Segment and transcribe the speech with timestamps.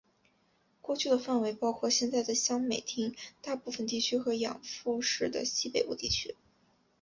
[0.81, 6.33] 过去的范围包括现在的香美町大部分地区和养父市的西北部地区。